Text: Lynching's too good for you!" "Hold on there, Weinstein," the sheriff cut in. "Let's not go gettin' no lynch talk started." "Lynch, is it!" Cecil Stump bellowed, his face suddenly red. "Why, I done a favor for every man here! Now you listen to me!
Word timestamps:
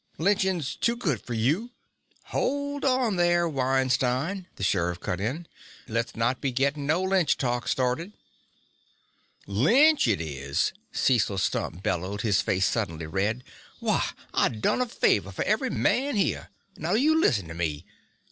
Lynching's 0.17 0.75
too 0.75 0.95
good 0.95 1.21
for 1.21 1.35
you!" 1.35 1.69
"Hold 2.33 2.83
on 2.83 3.17
there, 3.17 3.47
Weinstein," 3.47 4.47
the 4.55 4.63
sheriff 4.63 4.99
cut 4.99 5.21
in. 5.21 5.47
"Let's 5.87 6.15
not 6.15 6.41
go 6.41 6.49
gettin' 6.49 6.87
no 6.87 7.03
lynch 7.03 7.37
talk 7.37 7.67
started." 7.67 8.11
"Lynch, 9.45 10.07
is 10.07 10.71
it!" 10.71 10.73
Cecil 10.91 11.37
Stump 11.37 11.83
bellowed, 11.83 12.21
his 12.21 12.41
face 12.41 12.65
suddenly 12.65 13.05
red. 13.05 13.43
"Why, 13.79 14.03
I 14.33 14.49
done 14.49 14.81
a 14.81 14.87
favor 14.87 15.31
for 15.31 15.45
every 15.45 15.69
man 15.69 16.15
here! 16.15 16.49
Now 16.77 16.93
you 16.93 17.21
listen 17.21 17.47
to 17.49 17.53
me! 17.53 17.85